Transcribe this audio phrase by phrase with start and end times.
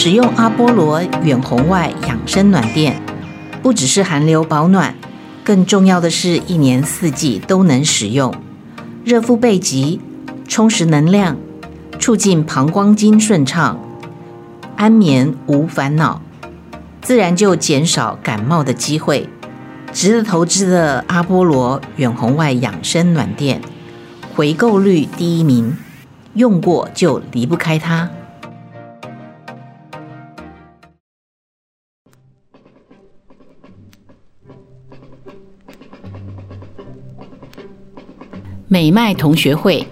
[0.00, 3.02] 使用阿波罗远红外养生暖垫，
[3.60, 4.94] 不只是寒流保暖，
[5.42, 8.32] 更重要的是一年四季都能使用，
[9.04, 10.00] 热敷背脊，
[10.46, 11.36] 充实能量，
[11.98, 13.76] 促进膀胱经顺畅，
[14.76, 16.22] 安眠无烦恼，
[17.02, 19.28] 自然就减少感冒的机会。
[19.92, 23.60] 值得投资的阿波罗远红外养生暖垫，
[24.36, 25.76] 回购率第一名，
[26.34, 28.08] 用过就离不开它。
[38.70, 39.88] 美麦同学会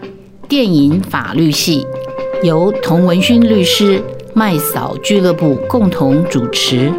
[0.47, 1.87] 电影法律系
[2.43, 4.05] 由童文勋律师、
[4.35, 6.93] 麦嫂俱乐部共同主持。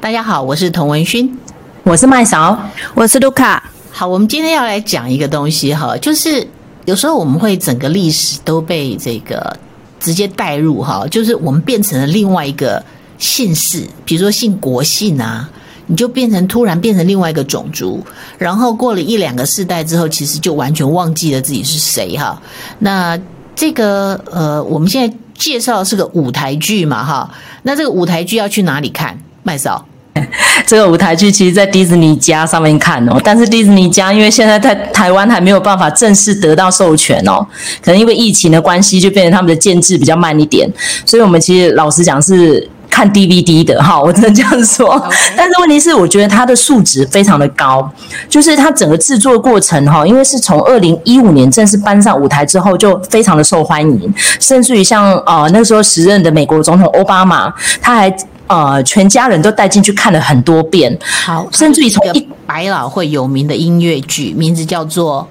[0.00, 1.38] 大家好，我是童文勋，
[1.82, 2.58] 我是麦嫂，
[2.94, 3.70] 我是卢卡。
[3.90, 6.48] 好，我们今天要来讲一个东西哈，就是
[6.86, 9.54] 有时候我们会整个历史都被这个
[10.00, 12.82] 直接带入哈，就是我们变成了另外一个。
[13.22, 15.48] 姓氏，比如说姓国姓啊，
[15.86, 18.04] 你就变成突然变成另外一个种族，
[18.36, 22.42] 然后过了一两个世代之后，其实就完全忘记了自己是谁哈。
[22.80, 23.16] 那
[23.54, 27.30] 这个呃，我们现在介绍的是个舞台剧嘛哈。
[27.62, 29.16] 那这个舞台剧要去哪里看？
[29.44, 29.86] 麦嫂，
[30.66, 37.46] 这个舞台剧其实，在迪士尼家上面看哦，但是迪士尼家因为现在在台湾还没有办法正式得到授权哦，
[37.80, 40.68] 可能因为疫情的关系，就变成他们的建制比较慢一点，
[41.06, 42.68] 所以我们其实老实讲是。
[42.92, 45.02] 看 DVD 的哈，我只能这样说。
[45.34, 47.90] 但是问题是，我觉得它的素质非常的高，
[48.28, 58.14] 就是它整个制作过程哈，因为是从二零一五年正式搬上舞台之后，就非常的受欢迎，甚至于像呃那时候时任的美国总统奥巴马，他还
[58.46, 60.94] 呃全家人都带进去看了很多遍。
[61.24, 65.26] 好，甚至于从一百老汇有名的音乐剧，名字叫做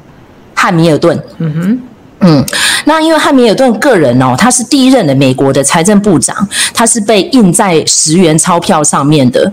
[0.60, 1.16] 《汉密尔顿》。
[1.38, 1.80] 嗯哼。
[2.24, 2.46] 嗯，
[2.86, 9.52] 那因为汉密尔顿个人哦，他是第一任的美国的财政部长，他是被印在十元钞票上面的。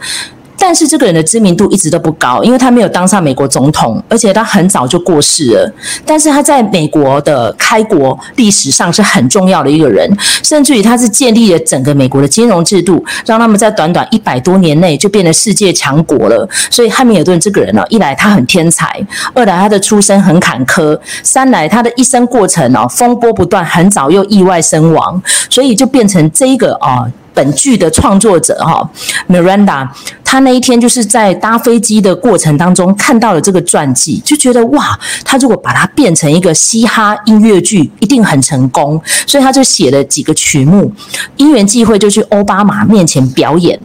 [0.69, 5.75] 但是这个人的知名度一直都不高，因为他没有当上美国总统，而且他很早就过世了。
[6.05, 10.07] 但是他在美国的开国历史上是很重要的一个人，
[10.45, 16.47] 甚至于他是建立了整个美国的金融制度，让他们在短短一百多年内就变得世界强国了。
[16.71, 19.03] 所以汉密尔顿这个人呢，一来他很天才，
[19.33, 27.07] 二来他的出身很坎坷，三来他的一生过程哦风波不断，很早又意外身亡，所以就变成这一个啊。
[27.39, 28.91] 本剧的创作者哈
[29.29, 29.89] ，Miranda，
[30.25, 40.93] 他那一天就是在搭飞机的过程当中看到了这个传记，就觉得哇，他如果把它变成一个嘻哈音乐剧，一定很成功，所以他就写了几个曲目，
[41.37, 43.79] 因缘际会就去奥巴马面前表演。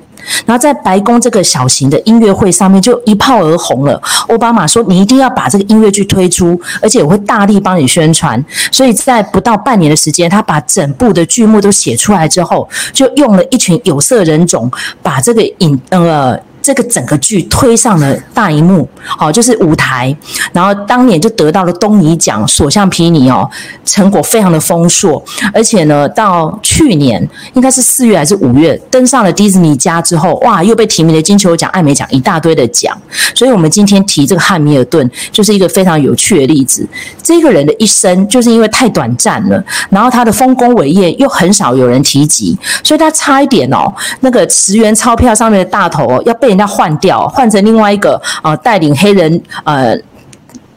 [0.45, 4.01] 然后在白宫这个小型的音乐会上面就一炮而红了。
[4.27, 16.39] 奥巴马说：“你一定要把这个音乐剧推出，而且我会大力帮你宣传。”所以在不到半年的时间，他把整部的剧目都写出来之后，就用了一群有色人种把这个影呃。
[16.63, 20.15] 这个整个剧推上了大荧幕，好，就是舞台，
[20.53, 23.47] 然后当年就得到了东尼奖，所向披靡哦，
[23.83, 25.21] 成果非常的丰硕，
[25.53, 32.97] 而且呢，到去年应该是四月还是五月，登上了迪士尼家之后，哇，又被提名了金球奖、艾美奖一大堆的奖，
[33.35, 36.87] 所以我们今天提这个汉密尔顿，就是一个非常有趣的例子。
[37.21, 49.97] 这个人的一生就是因为太短暂了，然后他的丰功伟业又很少有人提及，所以他差一点哦，那个十元钞票上面的大头哦，要被人家换掉，换成另外一个呃，带领黑人呃。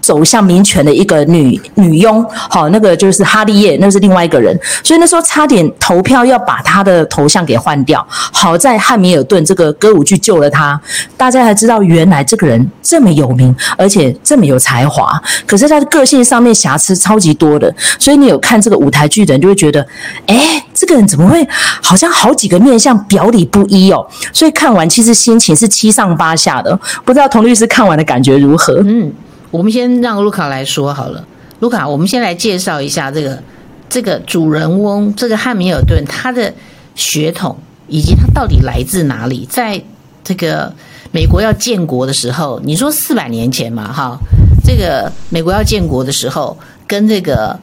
[0.06, 8.06] 走向民权的一个女女佣，好，那个就是哈利叶，那是另外一个人，所以那时候差点投票要把他的头像给换掉。
[8.08, 10.80] 好在汉密尔顿这个歌舞剧救了他，
[11.16, 15.20] 大家才知道原来这个人这么有名，而且这么有才华。
[15.44, 19.84] 可是他的个性上面瑕疵超级多的，所以你有看这个舞台剧的人就会觉得，
[20.28, 21.44] 哎，这个人怎么会
[21.82, 24.06] 好像好几个面相表里不一哦？
[24.32, 28.80] 所以看完其实心情是七上八下的，不知道童律师看完的感觉如何？
[28.86, 29.12] 嗯。
[29.50, 31.24] 我们先让卢卡来说好了，
[31.60, 33.42] 卢卡，我们先来介绍一下这个
[33.88, 36.52] 这个主人翁，这个汉密尔顿他的
[36.94, 37.56] 血统
[37.86, 39.46] 以及他到底来自哪里。
[39.48, 39.80] 在
[40.24, 40.74] 这个
[41.12, 44.18] 美国要建国的时候，你说四百年前嘛，哈，
[44.64, 47.58] 这个美国要建国的时候，跟这个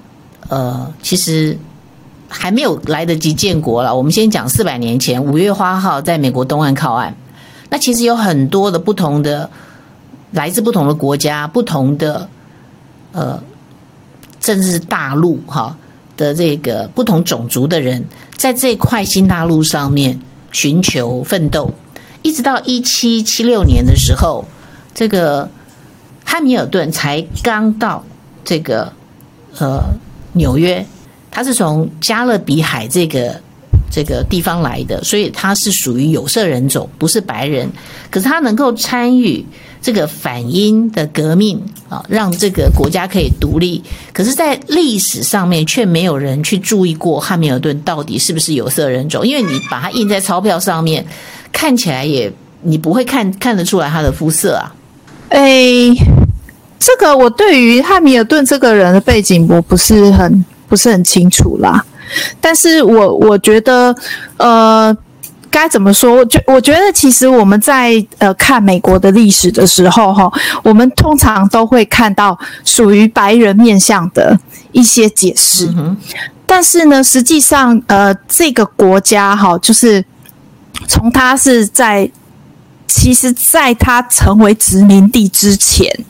[0.48, 1.58] 呃，其实
[2.30, 3.94] 还没有来得及建国了。
[3.94, 7.14] 我们先讲四百年前，五月花号在美国东岸靠岸，
[7.70, 9.50] 那其实有很多的不同的。
[10.34, 12.28] 来自不同的国家、不同的
[13.14, 13.42] 呃，
[14.42, 15.78] 甚至是大陆哈
[16.18, 18.04] 的这个不同种族的人，
[18.36, 20.20] 在这块新大陆上面
[20.52, 21.72] 寻求奋斗，
[22.22, 24.44] 一直到一七七六年的时候，
[24.94, 25.50] 这个
[26.26, 28.04] 汉米尔顿才刚到
[28.44, 28.92] 这个
[29.60, 29.82] 呃
[30.34, 30.86] 纽约，
[31.32, 33.40] 他是从加勒比海这个。
[33.94, 37.70] 这个地方来的，所以他是属于有色人种，不是白人。
[38.10, 39.46] 可是他能够参与
[39.80, 43.84] 这个反英的革命啊，让这个国家可以独立。
[44.12, 51.06] 可是，在历史上面却没有人去注意过汉密尔顿到底是不是有色人种，因为你把它印在钞票上面，
[51.52, 54.74] 看起来也你不会看看得出来他的肤色啊。
[55.30, 55.94] 诶，
[56.80, 61.86] 这个我对于汉密尔顿这个人的背景我不是很不是很清楚啦。
[62.40, 63.96] 但是我我觉得，
[64.38, 64.96] 呃，
[65.50, 66.16] 该怎么说？
[66.16, 70.32] 我觉我觉得，其实我们在呃看美国的历史的时候，哈，
[70.64, 74.40] 我们通常都会看到属于白人面向的
[74.72, 75.68] 一些解释。
[75.78, 75.96] 嗯、
[76.46, 80.04] 但是呢，实际上，呃，这个国家哈，就是
[80.88, 82.10] 从它是在，
[82.88, 86.06] 其实在它成为殖民地之前，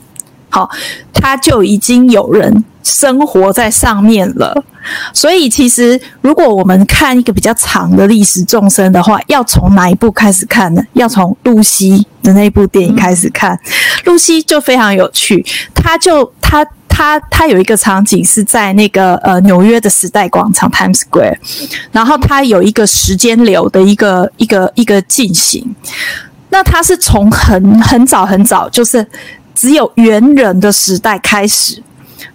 [0.54, 0.70] 好，
[1.12, 4.64] 它就已经有人生活在上面了。
[5.12, 10.84] 所以，其实如果我们看一个比较长的历史众生的话，要从哪一部开始看呢？
[10.94, 13.60] 要从露西的那部电影开始看。
[14.06, 21.38] 露西就非常有趣，他就他他他有一个场景是在那个呃纽约的时代广场 Times Square，
[21.92, 25.76] 然后他有一个时间流的一个一个一个进行。
[26.50, 29.04] 那他是从很很早很早，就是
[29.56, 31.82] 只有猿人的时代开始。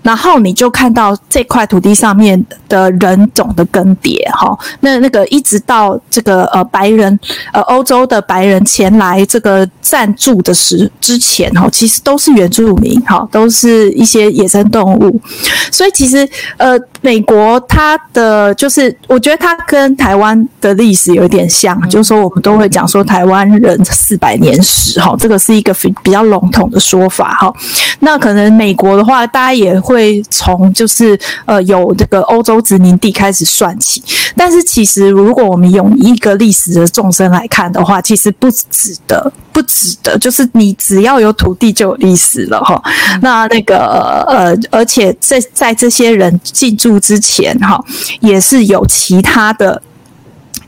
[0.02, 7.18] 然后你就看到这块土地上面的人种的更迭，哈，那那个一直到这个呃白人
[7.52, 15.20] 呃欧洲的白人前来这个暂住的时之前，哈，其实都是原住民，哈，都是一些野生动物，
[15.70, 27.52] 所以其实呃美国它的就是我觉得它跟台湾的历史有点像，就是说我们都会讲说台湾人四百年史，哈，这个是一个比较笼统的说法，哈，
[28.00, 29.77] 那可能美国的话，大家也。
[29.80, 34.02] 会从就是呃有这个欧洲殖民地开始算起，
[34.36, 42.82] 但是其实如果我们用一个历史的纵深来看的话，其实不止的，不止的，就是你只要有土地就有历史了哈。
[43.20, 47.82] 那那个呃，而且在在这些人进驻之前哈，
[48.20, 49.80] 也是有其他的。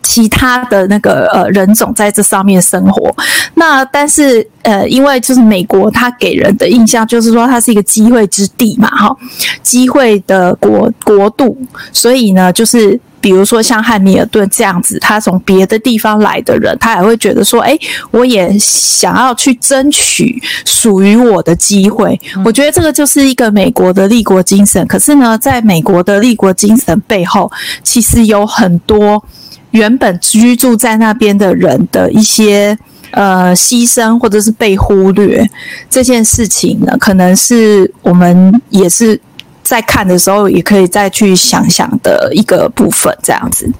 [0.03, 3.15] 其他的那个呃人种在这上面生活，
[3.55, 9.17] 那但是呃，因为就是美国，它给人的印象就是说它是一个机会之地嘛，哈，
[9.63, 11.57] 机会的国国度，
[11.93, 17.79] 所以呢，就是比如说像汉密尔顿这样子，他从别的地方来的人，他也会觉得说，哎，
[18.11, 22.19] 我也想要去争取属于我的机会。
[22.45, 24.85] 我觉得这个就是一个美国的立国精神。
[24.87, 27.51] 可是呢，在美国的立国精神背后，
[27.83, 29.23] 其实有很多。
[29.73, 32.77] 原本居住在那边的人的一些
[33.13, 35.49] 呃牺牲，或者是被忽略
[35.89, 39.21] 这件事情呢，可能是我们也是
[39.63, 43.17] 在看的时候，也可以再去想想的一个部分。
[43.23, 43.71] 这样子，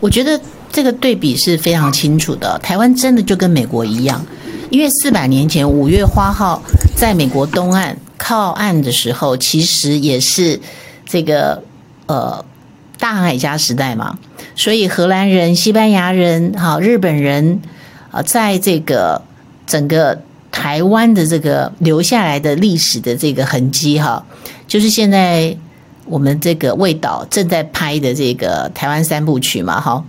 [0.00, 0.40] 我觉得
[0.72, 2.58] 这个对比是非常清楚的。
[2.60, 4.24] 台湾真的就跟美国一样，
[4.70, 6.62] 因为四百年前五月花号
[6.96, 10.58] 在美国东岸靠岸的时候，其实也是
[11.04, 11.62] 这个
[12.06, 12.44] 呃。
[12.98, 14.18] 大航海家时代嘛，
[14.56, 17.60] 所以荷兰人、西班牙人、哈日本人
[18.10, 19.20] 啊，在这个
[19.66, 20.18] 整个
[20.50, 24.24] 台湾的这个留下来的历史的这个痕迹哈，
[24.66, 25.54] 就是现在
[26.06, 30.02] 我们这个卫导正在拍的这个台湾三部曲嘛，哈，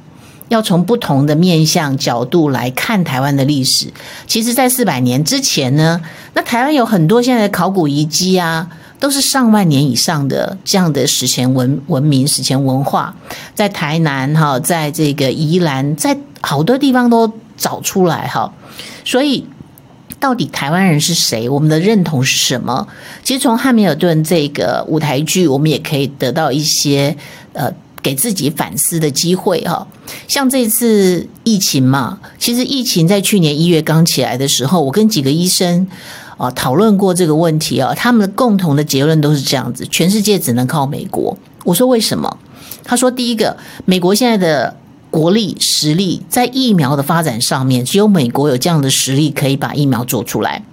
[0.48, 3.88] 要从不同的面向角度来看台湾的历史。
[4.26, 6.02] 其实，在四百年之前呢，
[6.34, 8.70] 那台湾有很多现在的考古遗迹啊。
[9.00, 13.16] 都是上万年以上的这样的史前文文明、史前文化，
[13.54, 18.52] 在台南哈，在这个宜兰，在好多地方都找出来哈。
[19.06, 19.46] 所以，
[20.20, 21.48] 到底台湾人是谁？
[21.48, 22.88] 我们的认同是什么？
[23.24, 27.16] 其实从汉密尔顿这个舞台剧，我们也可以得到一些
[27.54, 29.88] 呃，给自己反思的机会哈。
[30.28, 35.88] 像这次疫情嘛，其实疫情在去年一月刚起来的时候，我跟几个医生。
[36.38, 41.36] 啊，讨论过这个问题啊，他们的共同的结论都是这样子：全世界只能靠美国。
[41.66, 42.38] 我说为什么？
[42.84, 44.78] 他说，第一个，美国现在的
[45.12, 50.64] 国力实力在疫苗的发展上面，只有美国有这样的实力可以把疫苗做出来。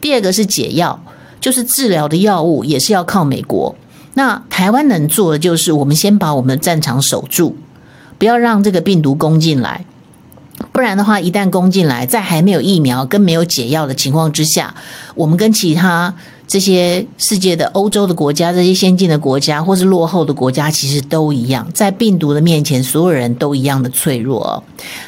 [0.00, 1.02] 第二个是解药，
[1.40, 3.74] 就是治疗的药物也是要靠美国。
[4.14, 7.56] 那台湾能做的就是，我们先把我们的战场守住，
[8.16, 9.84] 不要让这个病毒攻进来。
[10.72, 14.74] 不然的话，一旦攻进来，在还没有疫苗跟没有解药的情况之下，
[15.14, 16.14] 我们跟其他
[16.46, 24.62] 这些世界的欧洲的国家、这些先进的国家或是落后的国家，其实都一样，在病毒的面前，所有人都一样的脆弱。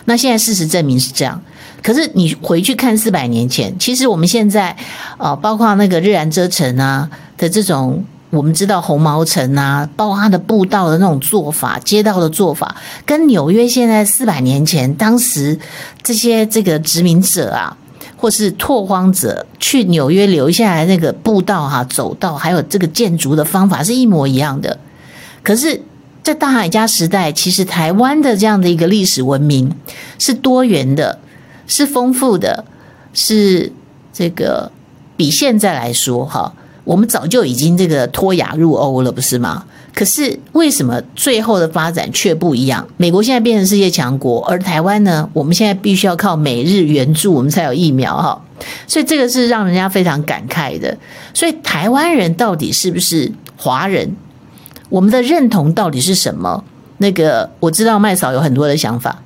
[0.04, 1.40] 那现在事实证明是这样。
[1.82, 4.76] 可是你回去看四百年前，其实我们现在
[5.18, 12.74] 呃，包括那个日兰遮城啊的这种，我们知道红毛城啊，包括它的步道的那种做法、街道的做法，
[13.04, 15.58] 跟纽约现在四百年前当时
[16.02, 17.76] 这些这个殖民者啊，
[18.16, 24.78] 或是拓荒者去纽约留下来那个步道哈、走道，还有这个建筑的方法是一模一样的。
[25.42, 25.82] 可是，
[26.22, 29.76] 在大海家时代，其实台湾的这样的一个历史文明
[30.18, 31.18] 是多元的，
[31.66, 32.64] 是丰富的，
[33.12, 33.70] 是
[34.10, 34.72] 这个
[35.18, 39.64] 比现在来说哈，我们早就已经这个脱亚入欧了，不是吗？
[39.94, 42.86] 可是为什么最后的发展却不一样？
[42.96, 45.28] 美国现在变成世界强国，而台湾呢？
[45.34, 48.42] 我们现在必须要靠美日援助，我们才有疫苗哈。
[48.86, 50.96] 所以这个是让人家非常感慨的。
[51.34, 54.16] 所以台湾人到底是不是华人？
[54.88, 56.64] 我们的认同到底是什么？
[56.98, 59.22] 那个我知道麦嫂有很多的想法。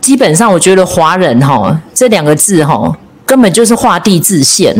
[0.00, 4.74] 基本上，我觉得“华人”哈这两个字哈，根本就是画地自限。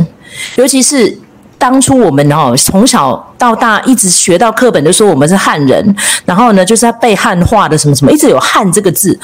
[0.57, 1.17] 尤其是
[1.65, 9.19] 当初我们哈从小到大一直学到课本就说我们是汉人，然后呢就是他被汉化的什么什么，一直有“汉”这个字。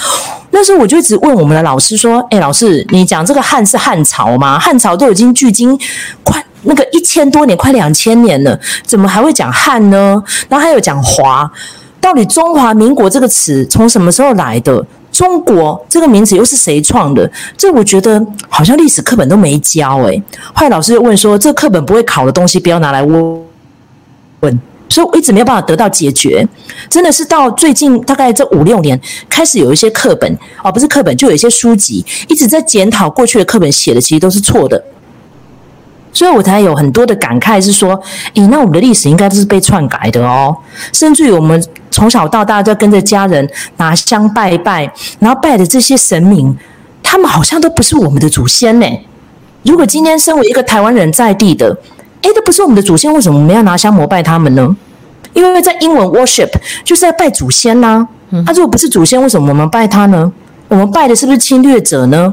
[0.50, 4.59] 那时候我就一直问我们的老师说：“哎，老师，你讲这个汉是汉朝吗？
[4.59, 5.78] 汉朝都已经距今
[6.25, 10.23] 快。”那个一千多年，快两千年了，怎么还会讲汉呢？
[10.49, 11.50] 然后还有讲华，
[12.00, 14.82] 到底中华民国这个词从什么时候来的？
[15.21, 17.31] 中国这个名字又是谁创的？
[17.55, 20.23] 这我觉得好像历史课本都没教诶。
[20.55, 23.43] 后来老师又问说，这课本不会考的东西，不要拿来问
[24.41, 24.59] 问。
[24.89, 26.49] 所以我一直没有办法得到解决。
[26.89, 28.99] 真的是到最近大概这五六年，
[29.29, 34.83] 开始有一些课本哦，不是课本，就有一些书籍一直在检讨过去的课本写的其实都是错的。
[36.12, 38.00] 所以我才有很多的感慨，是说，
[38.35, 40.57] 诶，那我们的历史应该都是被篡改的哦。
[40.93, 46.57] 甚至于我们从小到大都跟着家人拿香拜拜，然后拜的这些神明，
[47.02, 48.87] 他们好像都不是我们的祖先呢。
[49.62, 51.76] 如果今天身为一个台湾人在地的，
[52.23, 54.76] 诶，都不是我们的祖先，为什么我们要拿香膜拜他们呢？
[55.33, 56.50] 因为在英文 worship
[56.83, 58.43] 就是在拜祖先呐、啊。
[58.45, 60.33] 他、啊、如果不是祖先，为什么我们拜他呢？
[60.69, 62.33] 我们拜的是不是侵略者呢？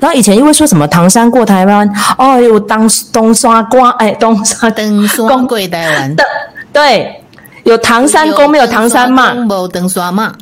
[0.00, 1.88] 然后以前因为说什么唐山过台湾，
[2.18, 6.24] 哦哟，当东刷瓜，哎，东刷登刷过台湾的，
[6.72, 7.22] 对，
[7.64, 10.32] 有唐山公没有唐山妈，没登刷骂，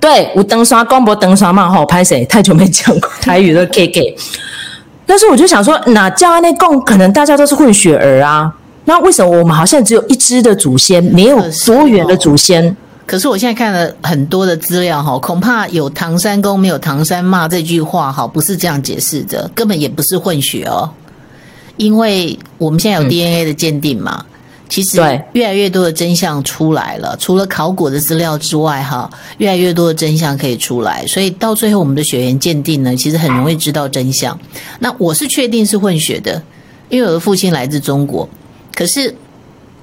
[0.00, 2.24] 对，有登刷公无登刷骂，好拍谁？
[2.24, 4.16] 太久没讲过台语了，K K。
[5.06, 8.52] 但是我就想说，那叫安内贡，可能大家都是混血儿啊，
[8.84, 12.76] 那为什么我们好像只有一支的祖先，没有多元的祖先？
[13.08, 20.90] 可是我现在看了很多的资料哈，恐怕有唐山公没有唐山骂这句话哈，不是这样解释的，根本也不是混血哦。
[21.78, 24.26] 因为我们现在有 DNA 的鉴定嘛，
[24.68, 25.00] 其实
[25.32, 34.38] 越来越多的真相出来了，除了考古的资料之外哈，越来越多的真相可以出来，所以到最后我们的血缘鉴定呢，其实很容易知道真相。
[34.80, 36.42] 那我是确定是混血的，
[36.90, 38.28] 因为我的父亲来自中国，
[38.74, 39.14] 可是。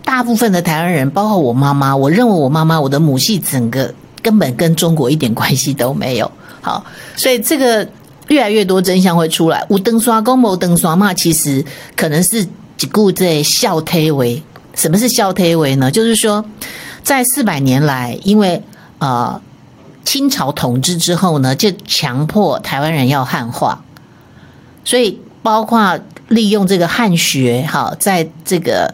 [0.05, 6.31] 大部分的台湾人，包括我妈妈，我认为我妈妈，我的母系整个根本跟中国一点关系都没有。
[6.61, 6.85] 好，
[7.17, 7.85] 所以这个
[8.27, 9.65] 越来越多真相会出来。
[9.67, 12.47] 无登刷公某登刷嘛，其实可能是
[12.77, 14.41] 只顾在笑推为。
[14.75, 15.89] 什么是笑推为呢？
[15.89, 16.45] 就是说，
[17.01, 18.61] 在四百年来，因为
[18.99, 19.41] 呃
[20.03, 23.83] 清朝统治之后呢，就强迫台湾人要汉化，
[24.83, 28.93] 所以包括利用这个汉学，哈，在这个。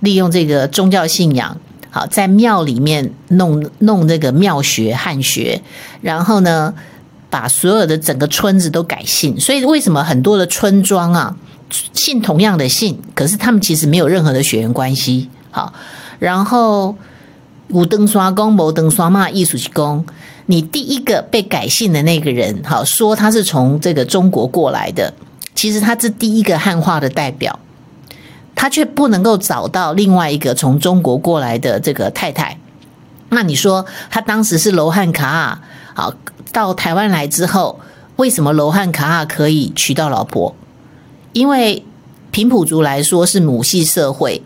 [0.00, 1.56] 利用这个宗教信仰，
[1.90, 5.60] 好，在庙里面弄弄这个庙学汉学，
[6.00, 6.72] 然后呢，
[7.28, 9.38] 把所有的整个村子都改姓。
[9.40, 11.36] 所以为什么很多的村庄啊，
[11.92, 15.28] 姓同样的姓，可是他们其实没有任何的血缘关系。
[15.50, 15.72] 好，
[16.18, 16.96] 然后
[17.70, 20.04] 五登刷公、某登刷嘛，艺术公，
[20.46, 25.12] 你第一个被改姓的那个人，好，说他是从这个中国过来的，
[25.54, 27.58] 其实他是第一个汉化的代表。
[28.60, 32.58] 他却不能够找到另外一个从中国过来的这个太太，
[33.28, 35.62] 那你说他当时是罗汉卡啊？
[35.94, 36.12] 好，
[36.50, 37.78] 到台湾来之后，
[38.16, 40.56] 为什么罗汉卡啊可以娶到老婆？
[41.32, 41.84] 因为
[42.32, 44.42] 平埔族来说是母系社会，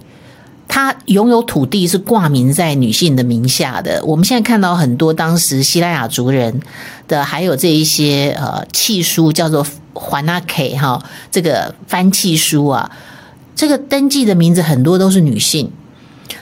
[0.68, 4.04] 他拥有土地是挂名在女性的名下的。
[4.04, 6.60] 我们现在看到很多当时西拉雅族人
[7.08, 12.90] 的，还有这一些呃契书，叫做还那 K 哈，这个番契书啊。
[13.54, 15.70] 这个登记的名字很多都是女性，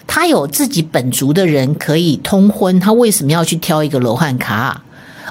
[0.07, 4.83] 她有自己本族的人可以通婚，她为什么要去挑一个罗汉卡？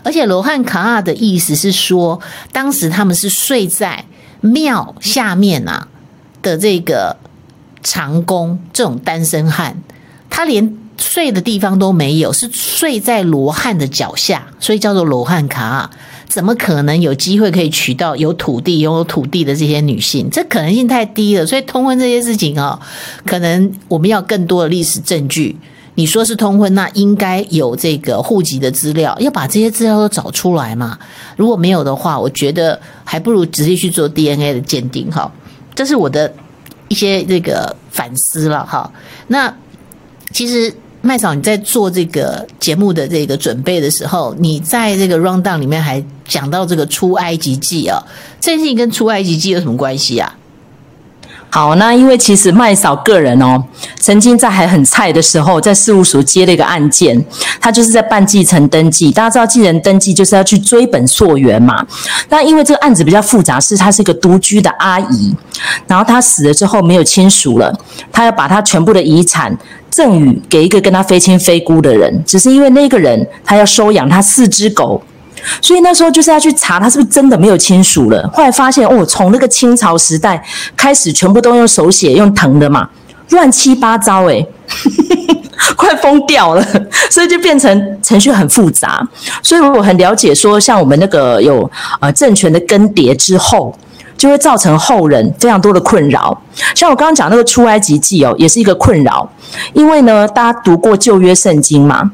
[0.04, 2.22] 而且罗汉卡啊的意思是说，
[2.54, 4.06] 当时他们是睡在
[4.42, 5.90] 庙下面啊
[6.42, 7.18] 的这个
[7.84, 9.78] 长工，这种单身汉，
[10.30, 15.92] 他连睡的地方都没有，是睡在罗汉的脚下，所以叫做罗汉卡啊。
[16.30, 20.30] 怎么可能有机会可以娶到有土地、拥有土地的这些女性？
[20.32, 21.46] 这可能性太低了。
[21.46, 22.80] 所以通婚这些事情啊，
[23.26, 25.58] 可能我们要更多的历史证据。
[25.96, 30.98] 你说是通婚，那应该有这个户籍的资料，要把这些资料都找出来嘛。
[31.36, 35.30] 如果没有的话，我觉得还不如直接去做 DNA 的鉴定哈。
[35.76, 36.32] 这是我的
[36.88, 38.90] 一些这个反思了哈。
[39.28, 39.54] 那
[40.32, 48.04] 其实麦嫂你在做这个节目的这个准备的时候，你在这个 rundown 里面还讲到这个出埃及记啊，
[48.42, 50.36] 这件事情跟出埃及记有什么关系啊？
[51.52, 53.62] 好，那因为其实麦嫂个人哦，
[54.00, 57.26] 曾经在还很菜的时候，在事务所接了一个案件，
[57.60, 59.12] 他就是在办继承登记。
[59.12, 61.84] 大家知道继承登记就是要去追本溯源嘛。
[62.30, 65.36] 那因为这个案子比较复杂，是她是一个独居的阿姨，
[65.88, 67.76] 然后她死了之后没有亲属了，
[68.12, 69.58] 她要把她全部的遗产
[69.90, 75.02] 赠与给一个跟她非亲非故的人，只是因为那个人他要收养他四只狗。
[75.62, 78.30] 所以那时候就是要去查他是不是真的没有亲属了。
[78.34, 80.44] 后来发现哦，从那个清朝时代
[80.76, 82.90] 开始，全部都用手写用藤的嘛，
[83.30, 84.48] 乱七八糟诶，
[85.76, 86.66] 快疯掉了。
[87.10, 89.08] 所以就变成程序很复杂。
[89.42, 91.70] 所以我很了解说，像我们那个有
[92.00, 93.76] 呃政权的更迭之后，
[94.18, 96.40] 就会造成后人非常多的困扰。
[96.76, 99.30] 像我刚刚讲那个出埃及记哦，也是一个困扰，
[99.74, 102.12] 因为呢，大家读过旧约圣经嘛。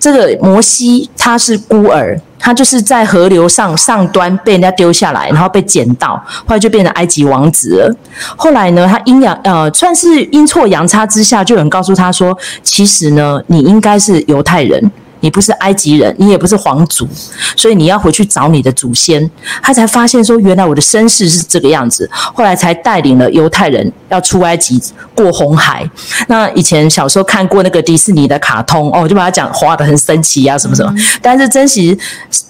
[0.00, 7.96] 这个摩西他是孤儿，他就是在河流上上端被人家丢下来，然后被捡到，后来就变成埃及王子了。
[8.34, 14.90] 后来呢，他阴阳呃算是阴错阳差之下，就有人告诉他说，其实呢，你应该是犹太人。
[15.20, 17.08] 你不是埃及人，你也不是皇族，
[17.56, 19.30] 所以你要回去找你的祖先。
[19.62, 22.08] 他才发现说，原来我的身世是这个样子。
[22.12, 24.80] 后来才带领了犹太人要出埃及
[25.14, 25.88] 过红海。
[26.28, 30.94] 那以前小时候看过那个迪士尼的卡通哦，就把它讲画的很神奇啊，什么什么。
[31.20, 31.96] 但是真实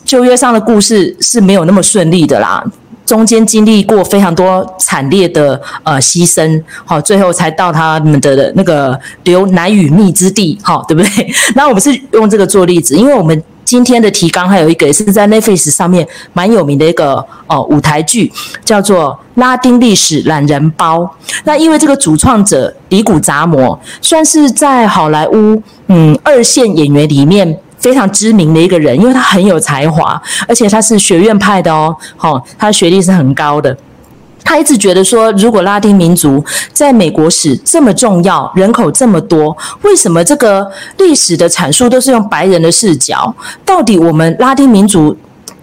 [0.05, 2.65] 旧约上的故事是没有那么顺利的啦。
[3.11, 11.29] 中间经历过非常多惨烈的呃牺牲，好，最后才到他们的那个流奶与蜜之地，好，对不对？
[11.57, 18.31] 那我们是用这个做例子，因为我们今天的提纲还有一个也是在 Netflix 上面蛮有名的一个呃舞台剧，
[18.65, 20.99] 叫做《拉丁历史懒人包》。
[21.43, 27.59] 那因为这个主创者李古扎摩算是在好莱坞嗯二线演员里面。
[27.81, 33.77] 非常知名的一个人，因为他很有才华，而且他是学院派的哦，好，他的学历是很高的。
[34.43, 40.67] 他一直觉得说，如果拉丁民族在美国史这么重要，人口这么多，为什么这个
[40.97, 43.35] 历史的阐述都是用白人的视角？
[43.65, 45.15] 到底我们拉丁民族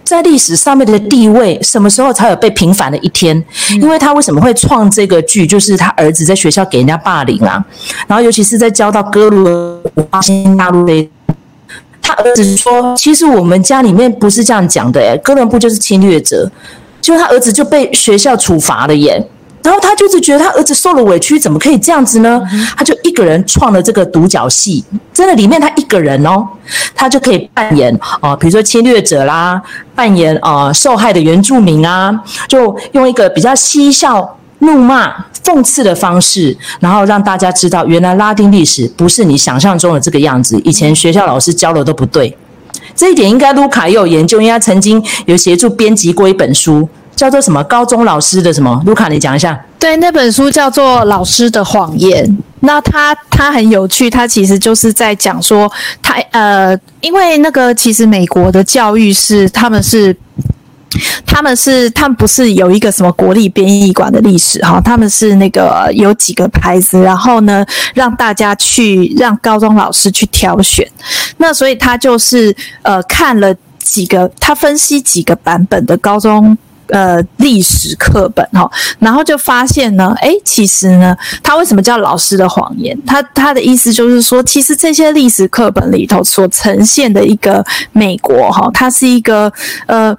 [0.04, 3.44] 在历史上面的地位，什么时候才有被平反的一天？
[3.80, 5.44] 因为他为什么会创这个剧？
[5.44, 7.62] 就是他儿子在学校给人家霸凌啊，
[8.06, 11.10] 然后尤其是在教到哥伦布发现大陆的。
[12.08, 16.50] 他儿子说：“其实我们家里面不是这样讲的，诶，哥伦布就是侵略者，
[17.02, 19.22] 就他儿子就被学校处罚了耶。
[19.62, 22.40] 然后他就是觉得他儿子受了委屈，怎么可以这样子呢？
[22.74, 26.48] 他就一个人创了这个独角戏，真的里面他一个人哦，
[26.94, 29.60] 他就可以扮演哦，比如说侵略者啦，
[29.94, 32.18] 扮演呃受害的原住民啊，
[32.48, 35.14] 就用一个比较嬉笑。”怒骂、
[35.48, 40.60] 讽刺的方式，然后让大家知道，原来拉丁历史不是你想象中的这个样子。
[40.62, 42.36] 以前学校老师教的都不对，
[42.94, 47.64] 这一点应该卢卡也有研究，因为他曾经有协助编辑过一本书，叫做什么？
[47.64, 48.82] 高中老师的什么？
[48.84, 49.58] 卢卡，你讲一下。
[49.78, 52.26] 对，那本书叫做《老师的谎言》。
[52.60, 55.70] 那他他很有趣，他其实就是在讲说，
[56.02, 60.14] 他呃，因为那个其实美国的教育是他们是。
[61.26, 70.88] 他们是，他们不是有一个什么国立编译馆的历史哈，他们是那个有几个牌子，然后呢，让大家去让高中老师去挑选。
[71.36, 76.56] 那所以他就是呃看了几个，他分析几个版本的高中
[76.88, 82.98] 呃历史课本哈，然后就发现呢，诶，其实呢，他为什么叫老师的谎言？
[83.06, 89.52] 他他的意思就是说，其实这些历史课本里头所呈现的一个美国哈，它是一个
[89.86, 90.16] 呃。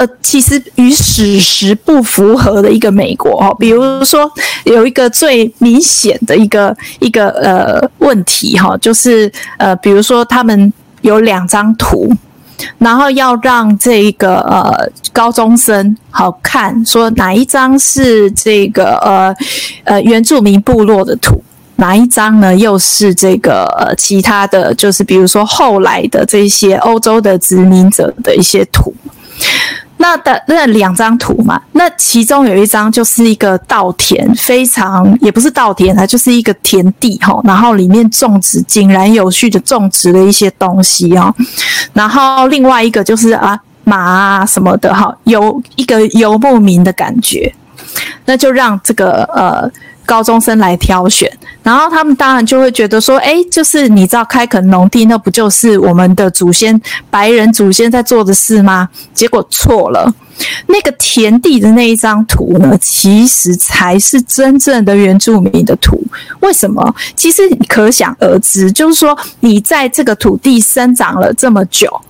[0.00, 4.32] 呃，其实与史实不符合的一个美国哈，比如说
[4.64, 12.10] 有一个最明显的一个一个呃问题哈，就是呃，比如说他们有两张图，
[12.78, 19.36] 然后要让这个呃高中生好看，说哪一张是这个呃
[19.84, 21.42] 呃原住民部落的图，
[21.76, 28.94] 哪一张呢又是这个呃其他的就是比如说后来的这些欧洲的殖民者的一些图。
[30.00, 41.32] 那的那两张图嘛，那其中有一张就是一个稻田，非常也不是稻田，它就是一个田地哈，然后里面种植井然有序的种植了一些东西哦，
[41.92, 43.60] 然后另外一个就是啊。
[43.82, 47.52] 马啊什么的哈，游一个游牧民的感觉，
[48.24, 49.70] 那就让这个呃。
[50.06, 51.30] 高中生来挑选，
[51.62, 58.88] 然后他们当然就会觉得说，哎，就是你知道开垦农地，那不就是我们的祖先白人祖先在做的事吗？
[59.12, 60.12] 结果错了，
[60.66, 66.02] 那个田地的那一张图呢，其实才是真正的原住民的图。
[66.40, 66.94] 为什么？
[67.14, 72.00] 其实你可想而知，就是说你在这个土地生长了这么久。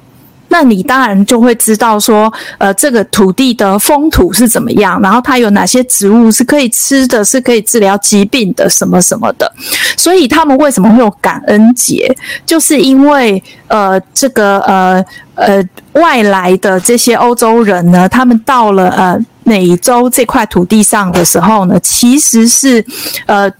[0.53, 9.51] 那你当然就会知道说，呃，这个土地的风土是怎么样，然后它有哪些植物是可以吃的，是可以治疗疾病的，什么什么的。
[9.97, 12.15] 所以他们为什么会有感恩节？
[12.45, 15.05] 就是因为呃，这个呃
[15.37, 22.85] 呃外来的这些欧洲人呢，他们到了呃美洲这块土地上的时候呢，其实是
[23.27, 23.51] 呃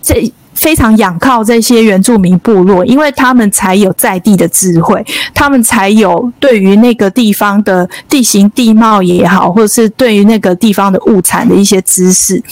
[0.00, 0.32] 这。
[0.56, 12.42] 非常仰靠这些原住民部落，因为他们才有在地的智慧，他们才有对于那个地方的地形地貌也好，或者是对于那个地方的物产的一些知识，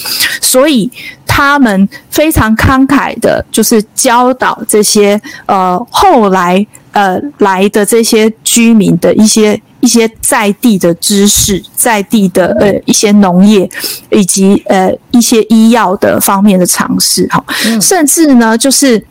[0.40, 0.88] 所以
[1.26, 9.60] 他们非常慷慨的，就是教导这些呃后来呃来的这些居民的一些。
[9.84, 13.68] 一些在地的知识，在地的呃一些农业，
[14.10, 17.44] 以及呃一些医药的方面的尝试哈，
[17.78, 19.04] 甚至呢，就是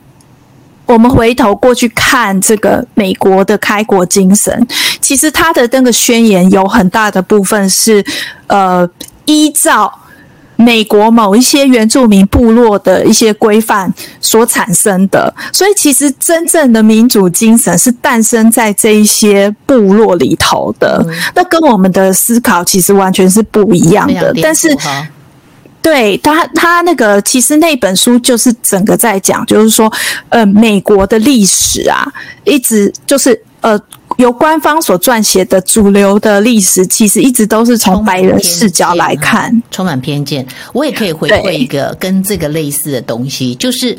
[0.84, 4.66] 我们回头过去看这个美国的开国精神，
[5.00, 8.04] 其实它的那个宣言有很大的部分是
[8.48, 8.88] 呃
[9.26, 10.00] 依照。
[10.64, 21.04] 美国某一些原住民部落的一些规范所产生的，所以其实真正的民主精神是诞生在这一些部落里头的。
[21.06, 24.34] 嗯、那跟我们的思考其实完全是不一样的。
[24.42, 24.74] 但是，
[25.82, 29.92] 对他，他那个其实那本书就是整个在讲，就是说，
[30.30, 32.10] 呃，美国的历史啊，
[32.44, 33.78] 一直就是呃。
[34.16, 40.46] 由官方所撰写的主流的历史，其实一直都是从白人视角来看，充满偏见。
[40.72, 43.96] 我也可以回馈一个跟这个类似的东西，就是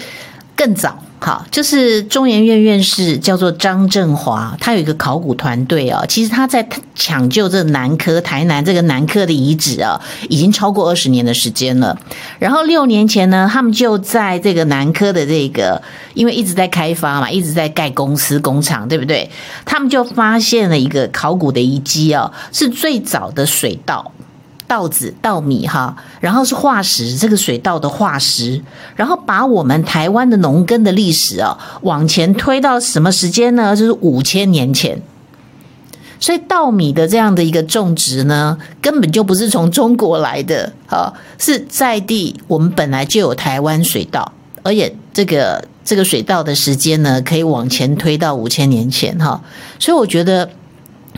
[0.55, 0.97] 更早。
[1.17, 11.97] 好，就是中研院院士叫做张振华，他有一个考古团队啊，其实他在抢救这南科台南这个南科的遗址啊，已经超过二十年的时间了。
[12.37, 15.81] 然后六年前呢，他们就在这个南科的这个，
[16.13, 19.27] 因为一直在开发嘛，一直在盖公司工厂，对不对？
[19.65, 24.11] 他们就发现了一个考古的遗迹啊，是最早的水稻。
[24.67, 28.61] 稻子、稻米哈，然后是化石，这个水稻的化石，
[28.95, 33.75] 然后把我们台湾的农耕的历史啊往前推到什么时间呢？
[33.75, 35.01] 就是五千年前。
[36.19, 44.31] 所以稻米的这样的一个种植呢，根本就不是从中国来的，哈，是在地我们本来就有台湾水稻，
[44.63, 49.41] 而且这个这个水稻的时间呢，可以往前推到五千年前哈。
[49.79, 50.49] 所以我觉得。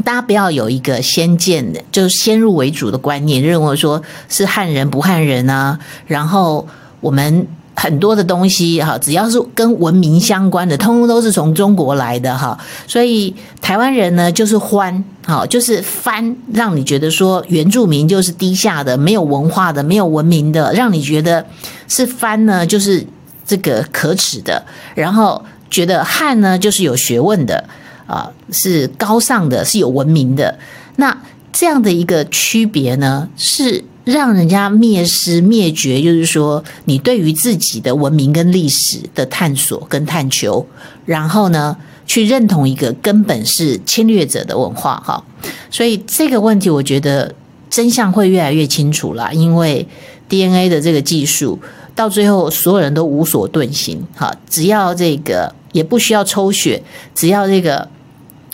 [0.04, 5.78] 大家不要有一个先见的，就是先入为主的观念，认为说是汉人不汉人啊。
[6.06, 6.66] 然后
[7.02, 12.58] 我们很多的东西哈，只要是跟文明相关的，通通都是从中国来的哈。
[12.88, 21.46] 所以台湾人呢，就是欢，好，就是翻，让你觉得说原住民就是低下的、没有文化的、没有文明的，让你觉得
[21.88, 23.06] 是翻呢，就是
[23.46, 24.64] 这个可耻的。
[24.96, 27.64] 然后觉得汉呢，就是有学问的。
[28.08, 30.58] 啊，是高尚的，是有文明的。
[30.96, 31.16] 那
[31.52, 36.02] 这样的一个区别呢，是让人家灭失灭绝。
[36.02, 40.66] 就是说，你对于自己的文明跟历史的探索跟探求，
[41.06, 45.02] 然后呢，去认同一个根本是侵略者的文化。
[45.06, 45.24] 哈，
[45.70, 47.34] 所以这个问题，我觉得
[47.70, 49.34] 真相会越来越清楚了。
[49.34, 49.88] 因为
[50.30, 51.60] DNA 的这个技术，
[51.94, 54.06] 到最后所有人都无所遁形。
[54.16, 56.82] 哈，只要这个也不需要抽血，
[57.14, 57.90] 只要这个。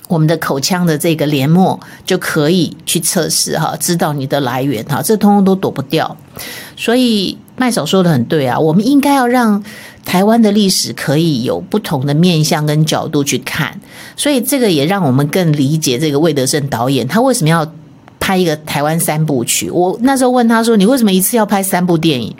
[0.08, 6.16] 我们的口腔的这个黏膜就可以去测试哈，知道你的来源哈，这通通都躲不掉。
[6.76, 9.64] 所以麦嫂说的很对啊，我们应该要让
[10.04, 13.80] 台湾的历史可以有不同的面向跟角度去看。
[14.18, 17.66] 所以这个也让我们更理解这个魏德圣导演他为什么要
[18.20, 19.70] 拍一个台湾三部曲。
[19.70, 22.36] 我那时候问他说：“你为什么一次要拍三部电影？”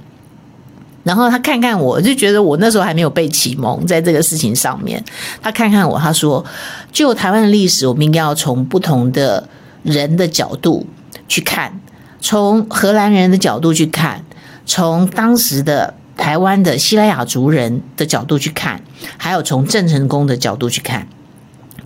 [1.04, 5.04] 然后他看看我，就觉得我那时候还没有被启蒙在这个事情上面。
[5.42, 6.44] 他看看我，他说
[6.92, 9.48] ：“就台湾的历史，我们应该要从不同的
[9.84, 10.88] 人的角度
[11.28, 11.80] 去看，
[12.22, 14.24] 从荷兰人的角度去看，
[14.66, 18.82] 从当时的台湾的西拉雅族人的角度去看，
[19.18, 21.08] 还有从郑成功的角度去看，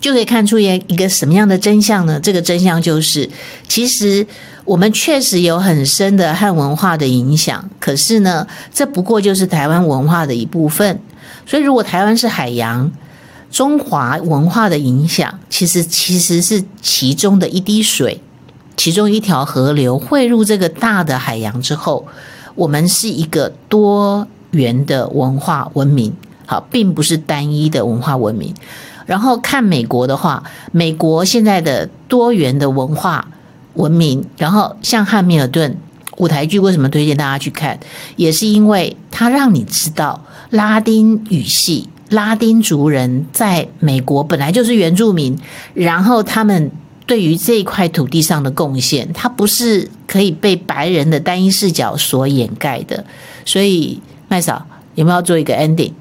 [0.00, 2.18] 就可以看出一一个什么样的真相呢？
[2.20, 3.28] 这个真相就是，
[3.66, 4.26] 其实。”
[4.68, 11.00] 我们确实有很深的汉文化的影响，可是呢，这不过就是台湾文化的一部分。
[11.46, 12.92] 所以，如果台湾是海洋，
[13.50, 18.20] 中华文化的影响，其实其实是其中的一滴水，
[18.76, 22.06] 其中一条河流汇入这个大的海洋之后，
[22.54, 26.12] 我们是一个多元的文化文明，
[26.44, 28.52] 好，并不是单一的文化文明。
[29.08, 33.26] 然后看美国的话，美国现在的多元的文化
[33.72, 35.78] 文明，然后像汉密尔顿
[36.18, 37.80] 舞台剧为什么推荐大家去看，
[38.16, 41.88] 也是因为它让你知道拉丁语系。
[42.10, 45.38] 拉丁族人在美国本来就是原住民，
[45.72, 46.70] 然后他们
[47.06, 53.02] 对于这一块土地上的贡献，它不是可以被白人的单一视角所掩盖的。
[53.46, 55.92] 所以，麦嫂有没有做一个 ending？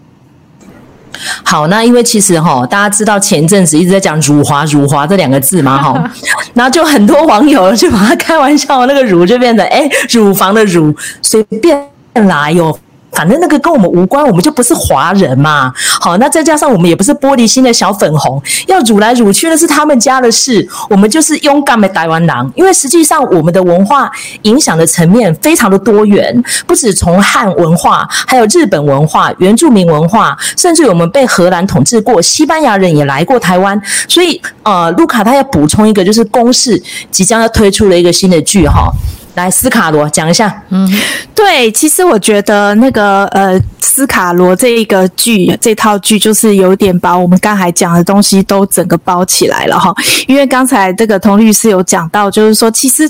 [1.43, 6.11] 好，那因为其实哈，大家知道前阵子一直在讲“辱华”“辱华”这两个字嘛，哈，
[6.53, 11.79] 然后就很多网友就把它开玩笑，那个“辱”就变成哎，乳房的“乳”，随便
[12.13, 12.77] 来哟。
[13.17, 15.73] 反正那个跟我们无关，我们就不是华人嘛。
[15.99, 22.51] 好，那再加上我们也不是玻璃心的小粉红，要辱来辱去那是他们家的事，我们就是勇敢的台湾人。
[22.53, 24.11] 因为实际上我们的文化
[24.43, 33.81] 影响的层面非常的多元，不止从汉文化，还有日本文化、原住民文化，甚至我们被荷兰统治过，西班牙人也来过台湾。
[34.07, 38.91] 所以，呃，卢卡他要补充一个，就是公式即将要推出了一个新的剧哈。
[39.37, 40.61] 来，斯卡罗讲一下。
[40.69, 40.91] 嗯，
[41.33, 49.93] 对，其实我觉得那个呃，斯卡罗这一个剧，这套剧就是有点把我们刚才讲的东西都整个包起来了哈。
[50.27, 53.09] 因为刚才这个童律师有讲到，就是说其实。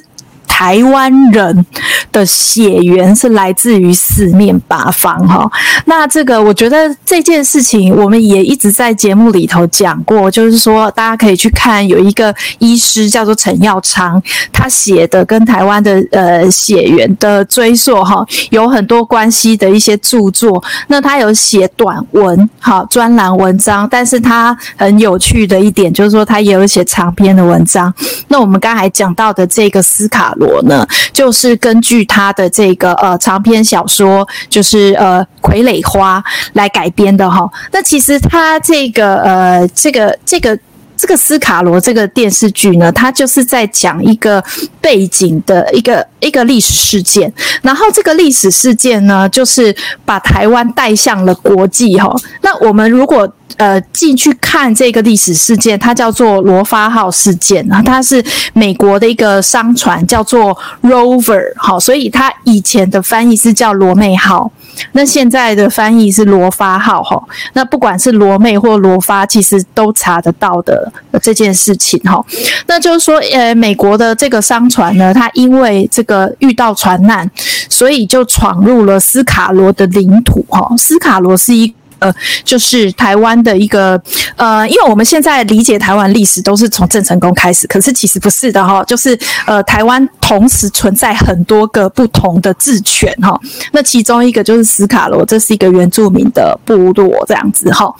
[0.57, 1.65] 台湾人
[2.11, 5.47] 的血缘是来自于四面八方哈，
[5.85, 14.19] 那这个我觉得这件事情我们也一直在节目里头讲过，就是说大家可以去看有一个医师叫做陈耀昌，
[14.51, 27.93] 他写的跟台湾的呃血缘的追溯哈有很多关系的一些著作，那他有写短文哈专栏文章，但是他很有趣的一点就是说他也有写长篇的文章，
[28.27, 30.46] 那我们刚才讲到的这个斯卡罗。
[30.47, 36.19] 我呢，就是根据他的这个呃长篇小说，就是呃《傀儡花》
[36.53, 37.49] 来改编的哈。
[37.71, 40.57] 那其实他这个呃这个这个
[40.95, 44.43] 这个斯卡罗这个电视剧呢，它就是在讲一个
[44.81, 47.31] 背景的一个一个历史事件。
[47.61, 52.15] 然后这个历史事件呢，就是把台湾带向了国际哈。
[52.41, 64.51] 那我们如果呃，进去看这个历史事件，它叫做罗发号事件啊，它是美国的一个商船，叫做 Rover，好，所以它以前的翻译是叫罗妹号，
[64.91, 67.21] 那现在的翻译是罗发号，哈，
[67.53, 72.23] 那不管是罗妹或罗发，其实都查得到的这件事情，哈，
[72.67, 77.27] 那就是说，呃，美国的这个商船呢，它因为这个遇到船难，
[77.67, 81.73] 所以就闯入了斯卡罗的领土，哈，斯卡罗是一。
[81.99, 84.01] 呃，就是台湾的一个
[84.35, 93.39] 呃，因为我们现在理解台湾历史都是从郑成功开始，可是其实不是的哈，就是呃，台湾同时存在很多个不同的治权哈。
[93.71, 97.91] 那其中一个就是斯卡罗，这是一个原住民的部落这样子哈。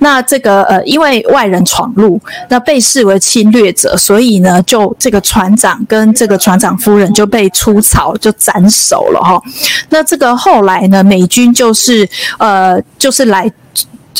[0.00, 9.40] 那这个呃，因为外人闯入，那被视为侵略者，所以呢，就这个船长跟这个船长夫人就被出草就斩首了哈。
[9.88, 12.06] 那这个后来呢，美军就是
[12.38, 13.45] 呃，就是来。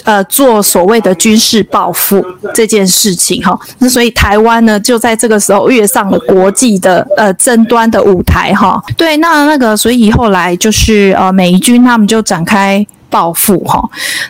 [0.05, 8.83] 呃，做所谓的军事报复这件事情哈，那所以台湾呢就在这个时候跃上了国际的呃争端的舞台哈。
[8.97, 12.87] 对，那那个所以后来就是呃美军他们就展开。
[13.09, 13.83] 暴富哈，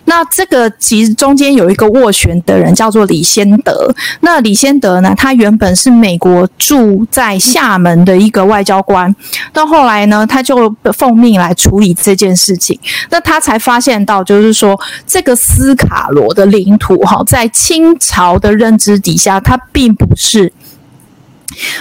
[0.05, 3.95] 那这个其实中间有一个斡旋的人叫做李先德。
[4.21, 9.15] 那李先德呢，他原本是美国驻在厦门的一个外交官，
[9.53, 12.79] 到后来呢，他就奉命来处理这件事情。
[13.11, 20.53] 那他才发现到，就是说这个斯卡罗的领土哈，在清朝的认知底下，它并不是。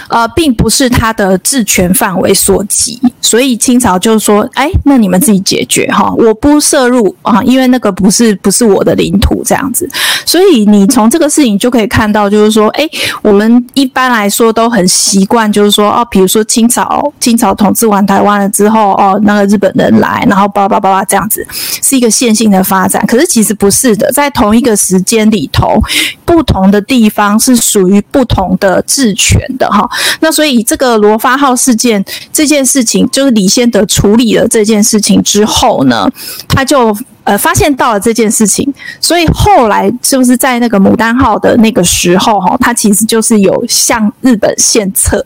[0.10, 9.90] 呃，并不是他的治权范围所及，所以清朝就是说：“哎，那你们自己解决哈，我不涉入啊，因为那个不是不是我的领土这样子。”
[10.26, 12.88] 所以你从这个事情就可以看到，就是说，哎，
[13.22, 21.46] 我们一般来说都很习惯，就是说，哦，比如说清朝清朝统治完台湾了之后，哦，那个日本人来，然后叭叭叭叭这样子，
[21.82, 23.06] 是一个线性的发展。
[23.06, 25.82] 可是其实不是的，在同一个时间里头，
[26.26, 29.65] 不同的地方是属于不同的治权的。
[29.70, 36.10] 哈，那所以这个罗发号事件这件事情，就是李先德处理了这件事情之后呢，
[36.48, 45.26] 他就呃发现到了这件事情，所以后来是不是在那个牡丹号的那个时候哈，他其实就是有向日本献策，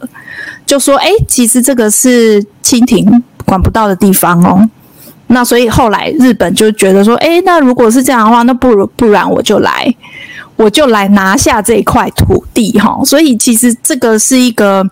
[0.65, 4.69] 就说哎，其实这个是清廷管不到的地方哦，
[5.28, 9.93] 那所以后来日本就觉得说，哎，那如果是这样的话，那不如不然我就来。
[10.60, 13.00] 我就来拿下这块土地哈。
[13.06, 14.86] 所以其实这个是一个，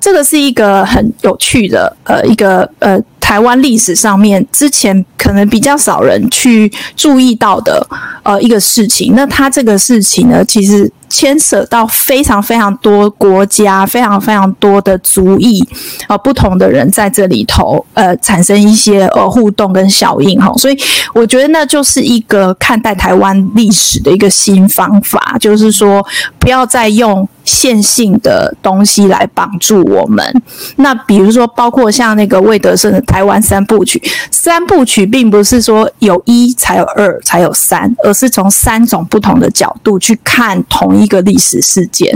[0.00, 2.98] 这个是一个很有趣的呃一个呃
[3.34, 7.84] 台湾历史上面之前可能比较少人去注意到的
[8.22, 9.12] 呃一个事情。
[9.16, 10.88] 那它这个事情呢，其实。
[11.10, 15.64] 牵涉到非常非常多国家，非常非常多的族裔，
[16.08, 20.76] 呃，不同的人在这里头，呃，产生一些呃互动跟效应哈，所以
[21.12, 26.04] 我觉得那就是一个看待台湾历史的一个新方法，就是说
[26.40, 30.42] 不要再用线性的东西来绑住我们。
[30.76, 34.02] 那比如说，包括像那个魏德圣的台湾三部曲，
[34.32, 41.04] 三部曲并不是说有一才有二才有三，而是从三种不同的角度去看同一。
[41.04, 42.10] 一个历史事件，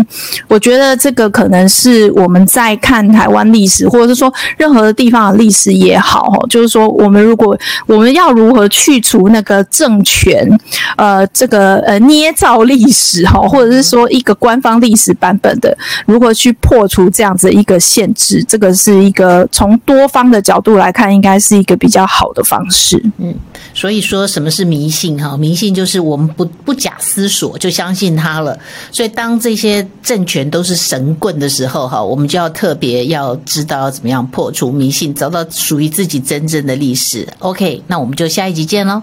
[0.48, 10.48] 我觉得这个可能是我们在看台湾历史，或者是说任何的地方的历史也好，就是说我们如果我们要如何去除那个政权，
[10.96, 15.76] 呃，这个呃捏造历史哈，或者是说一个官方历史版本的，
[16.06, 23.02] 如何去破除这样子一个限制，这个是一个从多方的角度来看，应该是一个比较好的方式。
[23.18, 23.34] 嗯，
[23.74, 25.36] 所以说什么是迷信哈？
[25.36, 28.58] 迷信就是我们不不假思索就相信它了。
[28.90, 37.26] 所以，当这些政权都是神棍的时候，哈，我们就要特别要知道怎么样破除迷信，找到属于自己真正的历史。
[37.38, 39.02] OK，那我们就下一集见喽，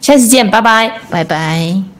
[0.00, 1.99] 下次见，拜拜，拜拜。